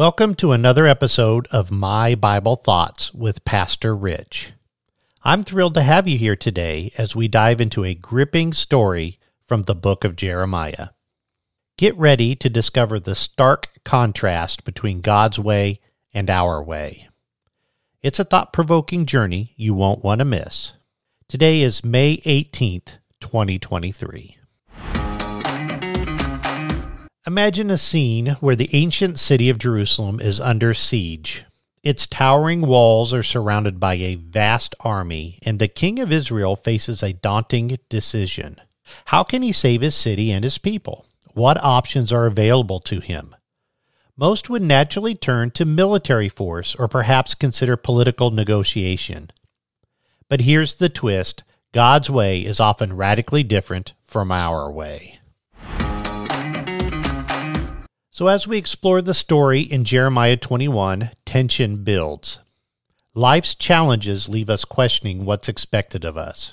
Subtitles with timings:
[0.00, 4.54] Welcome to another episode of My Bible Thoughts with Pastor Rich.
[5.24, 9.64] I'm thrilled to have you here today as we dive into a gripping story from
[9.64, 10.88] the book of Jeremiah.
[11.76, 15.80] Get ready to discover the stark contrast between God's way
[16.14, 17.06] and our way.
[18.00, 20.72] It's a thought provoking journey you won't want to miss.
[21.28, 24.38] Today is May 18th, 2023.
[27.30, 31.44] Imagine a scene where the ancient city of Jerusalem is under siege.
[31.84, 37.04] Its towering walls are surrounded by a vast army, and the king of Israel faces
[37.04, 38.60] a daunting decision.
[39.04, 41.06] How can he save his city and his people?
[41.32, 43.36] What options are available to him?
[44.16, 49.30] Most would naturally turn to military force or perhaps consider political negotiation.
[50.28, 55.19] But here's the twist God's way is often radically different from our way.
[58.20, 62.38] So, as we explore the story in Jeremiah 21, tension builds.
[63.14, 66.52] Life's challenges leave us questioning what's expected of us.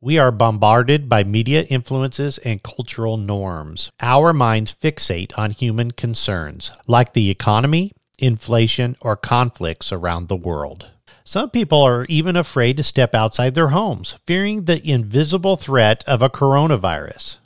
[0.00, 3.90] We are bombarded by media influences and cultural norms.
[3.98, 10.92] Our minds fixate on human concerns, like the economy, inflation, or conflicts around the world.
[11.24, 16.22] Some people are even afraid to step outside their homes, fearing the invisible threat of
[16.22, 17.38] a coronavirus.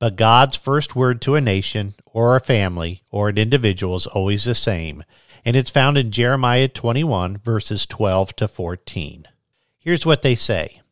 [0.00, 4.44] But God's first word to a nation or a family or an individual is always
[4.44, 5.02] the same,
[5.44, 9.26] and it's found in Jeremiah 21, verses 12 to 14.
[9.80, 10.82] Here's what they say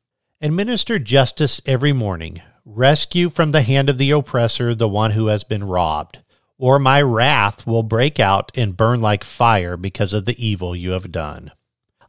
[0.41, 5.45] Administer justice every morning, rescue from the hand of the oppressor the one who has
[5.45, 6.19] been robbed,
[6.59, 10.91] or my wrath will break out and burn like fire because of the evil you
[10.91, 11.53] have done.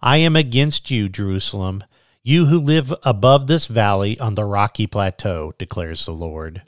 [0.01, 1.83] I am against you, Jerusalem,
[2.23, 6.63] you who live above this valley on the rocky plateau, declares the Lord.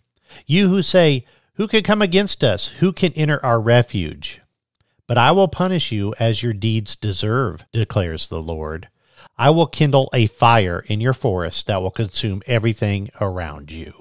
[0.45, 2.67] You who say, Who can come against us?
[2.80, 4.41] Who can enter our refuge?
[5.08, 8.89] But I will punish you as your deeds deserve, declares the Lord.
[9.38, 13.94] I will kindle a fire in your forest that will consume everything around you.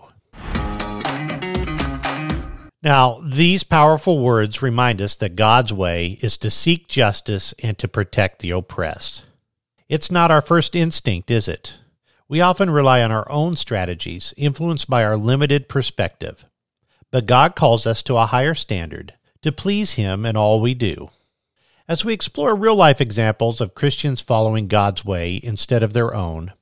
[2.82, 7.88] Now, these powerful words remind us that God's way is to seek justice and to
[7.88, 9.24] protect the oppressed.
[9.88, 11.74] It's not our first instinct, is it?
[12.30, 16.44] We often rely on our own strategies, influenced by our limited perspective.
[17.10, 21.08] But God calls us to a higher standard, to please Him in all we do.
[21.88, 26.52] As we explore real life examples of Christians following God's way instead of their own,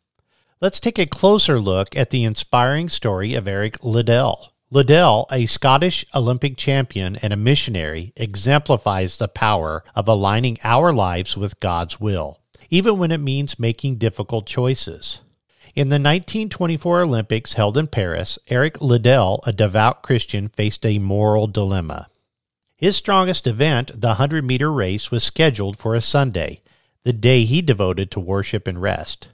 [0.60, 4.52] let's take a closer look at the inspiring story of Eric Liddell.
[4.70, 11.36] Liddell, a Scottish Olympic champion and a missionary, exemplifies the power of aligning our lives
[11.36, 12.38] with God's will,
[12.70, 15.22] even when it means making difficult choices.
[15.76, 21.46] In the 1924 Olympics held in Paris, Eric Liddell, a devout Christian, faced a moral
[21.46, 22.08] dilemma.
[22.78, 26.62] His strongest event, the 100 meter race, was scheduled for a Sunday,
[27.02, 29.28] the day he devoted to worship and rest.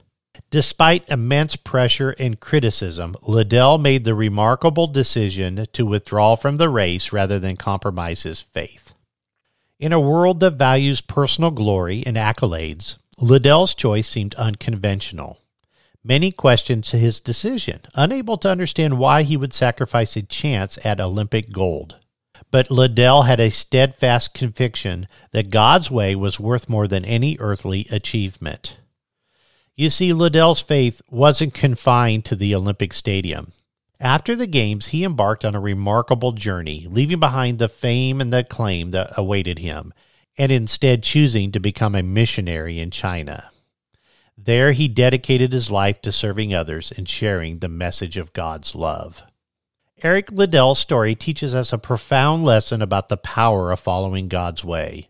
[0.49, 7.13] Despite immense pressure and criticism, Liddell made the remarkable decision to withdraw from the race
[7.13, 8.93] rather than compromise his faith.
[9.79, 15.39] In a world that values personal glory and accolades, Liddell's choice seemed unconventional.
[16.05, 21.51] Many questioned his decision, unable to understand why he would sacrifice a chance at Olympic
[21.51, 21.97] gold.
[22.51, 27.87] But Liddell had a steadfast conviction that God's way was worth more than any earthly
[27.89, 28.77] achievement.
[29.75, 33.53] You see, Liddell's faith wasn't confined to the Olympic Stadium.
[33.99, 38.39] After the Games, he embarked on a remarkable journey, leaving behind the fame and the
[38.39, 39.93] acclaim that awaited him,
[40.37, 43.49] and instead choosing to become a missionary in China.
[44.37, 49.23] There he dedicated his life to serving others and sharing the message of God's love.
[50.01, 55.07] Eric Liddell's story teaches us a profound lesson about the power of following God's way,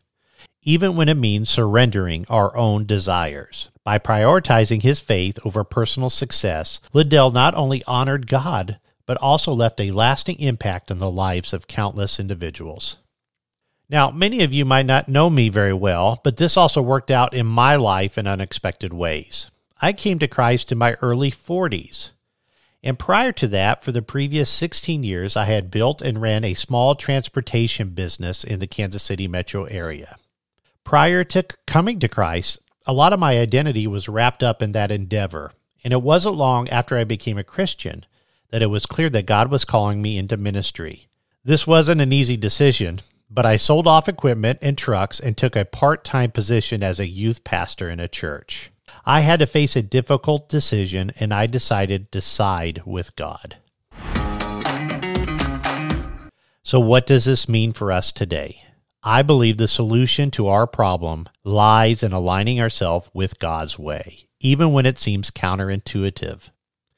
[0.61, 3.69] even when it means surrendering our own desires.
[3.83, 9.79] By prioritizing his faith over personal success, Liddell not only honored God, but also left
[9.79, 12.97] a lasting impact on the lives of countless individuals.
[13.89, 17.33] Now, many of you might not know me very well, but this also worked out
[17.33, 19.51] in my life in unexpected ways.
[19.81, 22.09] I came to Christ in my early 40s.
[22.81, 26.53] And prior to that, for the previous 16 years, I had built and ran a
[26.53, 30.17] small transportation business in the Kansas City metro area.
[30.83, 34.91] Prior to coming to Christ, a lot of my identity was wrapped up in that
[34.91, 35.51] endeavor.
[35.83, 38.05] And it wasn't long after I became a Christian
[38.51, 41.07] that it was clear that God was calling me into ministry.
[41.43, 42.99] This wasn't an easy decision,
[43.29, 47.07] but I sold off equipment and trucks and took a part time position as a
[47.07, 48.71] youth pastor in a church.
[49.05, 53.57] I had to face a difficult decision, and I decided to side with God.
[56.63, 58.63] So, what does this mean for us today?
[59.03, 64.71] I believe the solution to our problem lies in aligning ourselves with God's way, even
[64.71, 66.49] when it seems counterintuitive.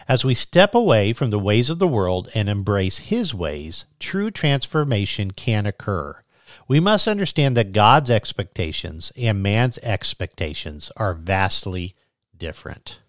[0.08, 4.30] As we step away from the ways of the world and embrace His ways, true
[4.30, 6.22] transformation can occur.
[6.68, 11.96] We must understand that God's expectations and man's expectations are vastly
[12.38, 13.00] different.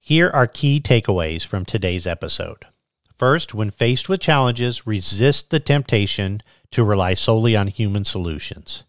[0.00, 2.64] Here are key takeaways from today's episode.
[3.16, 6.42] First, when faced with challenges, resist the temptation
[6.72, 8.82] to rely solely on human solutions.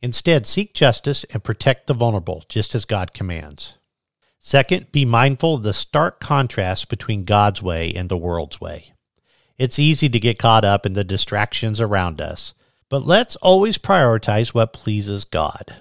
[0.00, 3.74] Instead, seek justice and protect the vulnerable, just as God commands.
[4.44, 8.92] Second, be mindful of the stark contrast between God's way and the world's way.
[9.56, 12.52] It's easy to get caught up in the distractions around us,
[12.88, 15.76] but let's always prioritize what pleases God.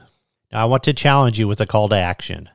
[0.52, 2.50] Now, I want to challenge you with a call to action.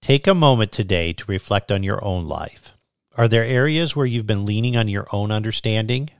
[0.00, 2.76] Take a moment today to reflect on your own life.
[3.16, 6.10] Are there areas where you've been leaning on your own understanding?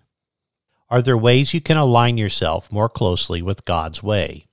[0.88, 4.48] Are there ways you can align yourself more closely with God's way?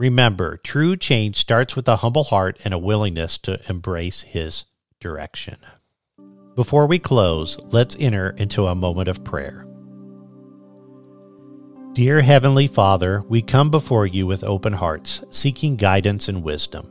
[0.00, 4.64] Remember, true change starts with a humble heart and a willingness to embrace His
[4.98, 5.58] direction.
[6.56, 9.66] Before we close, let's enter into a moment of prayer.
[11.92, 16.88] Dear Heavenly Father, we come before you with open hearts, seeking guidance and wisdom.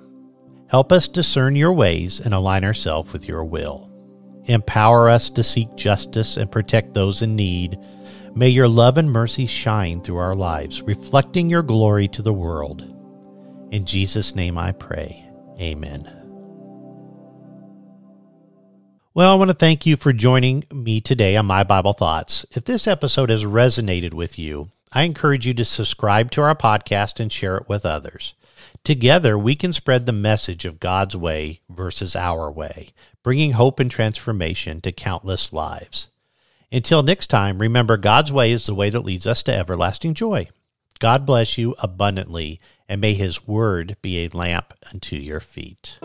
[0.68, 3.90] Help us discern your ways and align ourselves with your will.
[4.46, 7.76] Empower us to seek justice and protect those in need.
[8.36, 12.98] May your love and mercy shine through our lives, reflecting your glory to the world.
[13.72, 15.26] In Jesus' name I pray.
[15.60, 16.12] Amen.
[19.14, 22.46] Well, I want to thank you for joining me today on My Bible Thoughts.
[22.52, 27.20] If this episode has resonated with you, I encourage you to subscribe to our podcast
[27.20, 28.34] and share it with others.
[28.84, 32.90] Together, we can spread the message of God's way versus our way,
[33.22, 36.08] bringing hope and transformation to countless lives.
[36.72, 40.48] Until next time, remember God's way is the way that leads us to everlasting joy.
[41.00, 42.60] God bless you abundantly,
[42.90, 45.98] and may his word be a lamp unto your feet.